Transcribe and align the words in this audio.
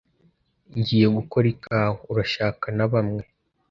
Ngiye 0.77 1.07
gukora 1.17 1.45
ikawa. 1.53 1.91
Urashaka 2.11 2.65
na 2.77 2.85
bamwe? 2.91 3.21